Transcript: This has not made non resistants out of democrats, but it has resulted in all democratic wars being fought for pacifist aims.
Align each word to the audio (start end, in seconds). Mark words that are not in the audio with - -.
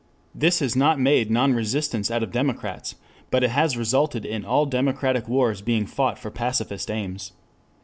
This 0.33 0.61
has 0.61 0.75
not 0.75 0.99
made 0.99 1.29
non 1.29 1.53
resistants 1.53 2.09
out 2.09 2.23
of 2.23 2.31
democrats, 2.31 2.95
but 3.29 3.43
it 3.43 3.51
has 3.51 3.77
resulted 3.77 4.25
in 4.25 4.43
all 4.43 4.65
democratic 4.65 5.27
wars 5.27 5.61
being 5.61 5.85
fought 5.85 6.17
for 6.17 6.31
pacifist 6.31 6.89
aims. 6.89 7.33